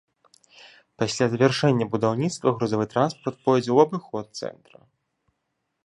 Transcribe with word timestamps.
Пасля 1.01 1.25
завяршэння 1.33 1.85
будаўніцтва 1.93 2.55
грузавы 2.57 2.85
транспарт 2.95 3.37
пойдзе 3.49 3.67
ў 3.73 3.77
абыход 3.89 4.25
цэнтра. 4.45 4.79